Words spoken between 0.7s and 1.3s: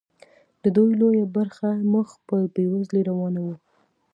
دوی لویه